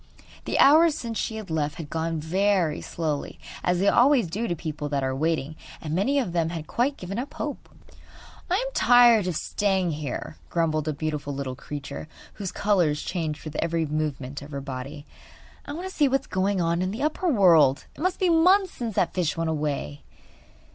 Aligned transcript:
The 0.45 0.57
hours 0.57 0.95
since 0.97 1.19
she 1.19 1.35
had 1.35 1.51
left 1.51 1.75
had 1.75 1.87
gone 1.91 2.19
very 2.19 2.81
slowly 2.81 3.37
as 3.63 3.77
they 3.77 3.87
always 3.87 4.25
do 4.27 4.47
to 4.47 4.55
people 4.55 4.89
that 4.89 5.03
are 5.03 5.15
waiting 5.15 5.55
and 5.79 5.93
many 5.93 6.17
of 6.17 6.33
them 6.33 6.49
had 6.49 6.65
quite 6.65 6.97
given 6.97 7.19
up 7.19 7.35
hope. 7.35 7.69
'I 8.49 8.55
am 8.55 8.73
tired 8.73 9.27
of 9.27 9.35
staying 9.35 9.91
here,' 9.91 10.37
grumbled 10.49 10.87
a 10.87 10.93
beautiful 10.93 11.35
little 11.35 11.55
creature, 11.55 12.07
whose 12.33 12.51
colours 12.51 13.03
changed 13.03 13.43
with 13.45 13.55
every 13.57 13.85
movement 13.85 14.41
of 14.41 14.49
her 14.49 14.59
body, 14.59 15.05
'I 15.67 15.73
want 15.73 15.87
to 15.87 15.93
see 15.93 16.07
what 16.07 16.21
is 16.21 16.25
going 16.25 16.59
on 16.59 16.81
in 16.81 16.89
the 16.89 17.03
upper 17.03 17.27
world. 17.29 17.85
It 17.95 18.01
must 18.01 18.19
be 18.19 18.27
months 18.27 18.73
since 18.73 18.95
that 18.95 19.13
fish 19.13 19.37
went 19.37 19.51
away. 19.51 20.01